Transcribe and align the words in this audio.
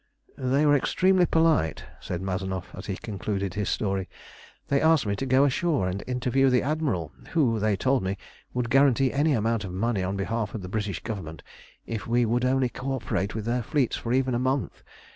"They 0.35 0.65
were 0.65 0.75
extremely 0.75 1.27
polite," 1.27 1.85
said 1.99 2.23
Mazanoff, 2.23 2.73
as 2.73 2.87
he 2.87 2.95
concluded 2.97 3.53
his 3.53 3.69
story. 3.69 4.09
"They 4.67 4.81
asked 4.81 5.05
me 5.05 5.15
to 5.17 5.27
go 5.27 5.45
ashore 5.45 5.87
and 5.87 6.03
interview 6.07 6.49
the 6.49 6.63
Admiral, 6.63 7.11
who, 7.33 7.59
they 7.59 7.75
told 7.75 8.01
me, 8.01 8.17
would 8.51 8.71
guarantee 8.71 9.13
any 9.13 9.33
amount 9.33 9.63
of 9.63 9.71
money 9.73 10.01
on 10.01 10.17
behalf 10.17 10.55
of 10.55 10.63
the 10.63 10.69
British 10.69 11.03
Government 11.03 11.43
if 11.85 12.07
we 12.07 12.25
would 12.25 12.45
only 12.45 12.67
co 12.69 12.93
operate 12.93 13.35
with 13.35 13.45
their 13.45 13.61
fleets 13.61 13.95
for 13.95 14.11
even 14.11 14.33
a 14.33 14.39
month. 14.39 14.81